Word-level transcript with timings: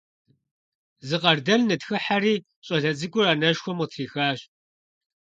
Зы 1.07 1.17
къардэн 1.21 1.61
нытхыхьэри, 1.67 2.35
щӀалэ 2.65 2.91
цӀыкӀур 2.97 3.25
анэшхуэм 3.33 3.77
къытрихащ. 3.81 4.39